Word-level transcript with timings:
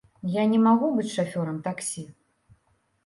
Я 0.41 0.45
не 0.53 0.61
магу 0.67 0.89
быць 0.95 1.11
шафёрам 1.17 1.61
таксі. 1.71 2.07